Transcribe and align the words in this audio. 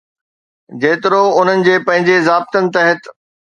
جيترو 0.83 1.19
انهن 1.43 1.59
جي 1.69 1.75
پنهنجي 1.85 2.17
ضابطن 2.31 2.65
تحت. 2.79 3.01